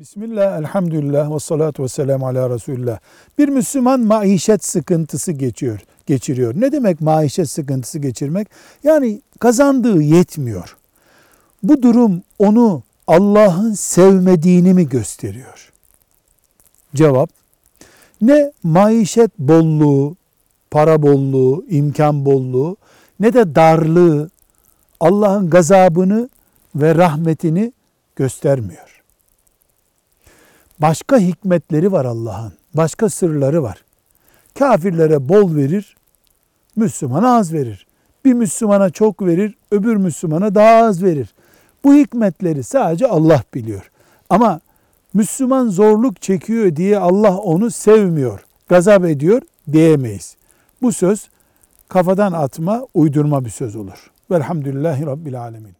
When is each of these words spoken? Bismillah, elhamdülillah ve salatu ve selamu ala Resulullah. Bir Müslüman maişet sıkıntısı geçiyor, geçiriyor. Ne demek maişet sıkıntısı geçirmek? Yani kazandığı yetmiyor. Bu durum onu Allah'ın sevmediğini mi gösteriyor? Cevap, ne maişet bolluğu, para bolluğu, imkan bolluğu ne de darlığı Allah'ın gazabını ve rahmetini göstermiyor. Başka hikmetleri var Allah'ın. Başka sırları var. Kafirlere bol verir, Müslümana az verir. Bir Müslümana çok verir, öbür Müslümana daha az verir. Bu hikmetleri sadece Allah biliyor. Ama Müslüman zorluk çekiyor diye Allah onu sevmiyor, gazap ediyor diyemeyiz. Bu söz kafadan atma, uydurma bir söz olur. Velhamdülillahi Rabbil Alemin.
Bismillah, 0.00 0.58
elhamdülillah 0.58 1.34
ve 1.34 1.38
salatu 1.38 1.82
ve 1.82 1.88
selamu 1.88 2.26
ala 2.26 2.50
Resulullah. 2.50 2.98
Bir 3.38 3.48
Müslüman 3.48 4.00
maişet 4.00 4.64
sıkıntısı 4.64 5.32
geçiyor, 5.32 5.80
geçiriyor. 6.06 6.54
Ne 6.56 6.72
demek 6.72 7.00
maişet 7.00 7.50
sıkıntısı 7.50 7.98
geçirmek? 7.98 8.48
Yani 8.84 9.20
kazandığı 9.38 10.02
yetmiyor. 10.02 10.76
Bu 11.62 11.82
durum 11.82 12.22
onu 12.38 12.82
Allah'ın 13.06 13.72
sevmediğini 13.72 14.74
mi 14.74 14.88
gösteriyor? 14.88 15.72
Cevap, 16.94 17.30
ne 18.22 18.52
maişet 18.62 19.38
bolluğu, 19.38 20.16
para 20.70 21.02
bolluğu, 21.02 21.64
imkan 21.68 22.24
bolluğu 22.24 22.76
ne 23.20 23.32
de 23.32 23.54
darlığı 23.54 24.30
Allah'ın 25.00 25.50
gazabını 25.50 26.28
ve 26.74 26.94
rahmetini 26.94 27.72
göstermiyor. 28.16 28.99
Başka 30.80 31.18
hikmetleri 31.18 31.92
var 31.92 32.04
Allah'ın. 32.04 32.52
Başka 32.74 33.08
sırları 33.08 33.62
var. 33.62 33.84
Kafirlere 34.58 35.28
bol 35.28 35.56
verir, 35.56 35.96
Müslümana 36.76 37.36
az 37.36 37.52
verir. 37.52 37.86
Bir 38.24 38.32
Müslümana 38.32 38.90
çok 38.90 39.22
verir, 39.22 39.54
öbür 39.70 39.96
Müslümana 39.96 40.54
daha 40.54 40.84
az 40.84 41.02
verir. 41.02 41.34
Bu 41.84 41.94
hikmetleri 41.94 42.62
sadece 42.62 43.06
Allah 43.06 43.42
biliyor. 43.54 43.90
Ama 44.30 44.60
Müslüman 45.14 45.68
zorluk 45.68 46.22
çekiyor 46.22 46.76
diye 46.76 46.98
Allah 46.98 47.36
onu 47.36 47.70
sevmiyor, 47.70 48.44
gazap 48.68 49.04
ediyor 49.04 49.42
diyemeyiz. 49.72 50.36
Bu 50.82 50.92
söz 50.92 51.28
kafadan 51.88 52.32
atma, 52.32 52.86
uydurma 52.94 53.44
bir 53.44 53.50
söz 53.50 53.76
olur. 53.76 54.10
Velhamdülillahi 54.30 55.06
Rabbil 55.06 55.40
Alemin. 55.40 55.79